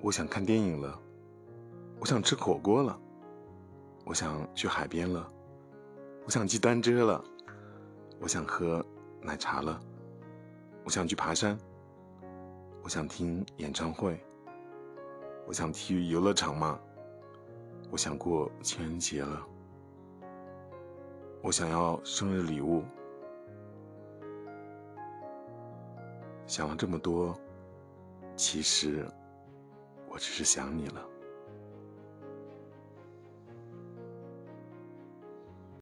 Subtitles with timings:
[0.00, 0.96] 我想看电影了，
[1.98, 2.96] 我想吃火锅了，
[4.04, 5.26] 我想去海边了，
[6.24, 7.24] 我想骑单车了，
[8.20, 8.84] 我想喝
[9.20, 9.80] 奶茶了，
[10.84, 11.58] 我想去爬山，
[12.84, 14.20] 我想听演唱会，
[15.46, 16.78] 我想去游乐场嘛，
[17.90, 19.42] 我想过情人节了，
[21.42, 22.84] 我想要生日礼物。
[26.46, 27.36] 想了这么多，
[28.36, 29.04] 其实
[30.16, 31.15] 我只是想你了。